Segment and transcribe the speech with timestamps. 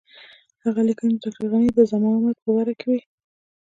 [0.63, 3.01] هغه لیکنې د ډاکټر غني د زعامت په باره کې وې.